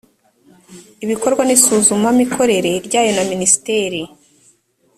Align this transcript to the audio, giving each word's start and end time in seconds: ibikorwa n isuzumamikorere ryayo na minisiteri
ibikorwa 1.03 1.41
n 1.45 1.51
isuzumamikorere 1.55 2.71
ryayo 2.87 3.11
na 3.17 3.23
minisiteri 3.31 4.01